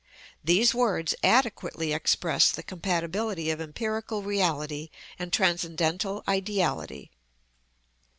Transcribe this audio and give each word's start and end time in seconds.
These 0.43 0.73
words 0.73 1.13
adequately 1.21 1.93
express 1.93 2.49
the 2.51 2.63
compatibility 2.63 3.51
of 3.51 3.61
empirical 3.61 4.23
reality 4.23 4.89
and 5.19 5.31
transcendental 5.31 6.23
ideality. 6.27 7.11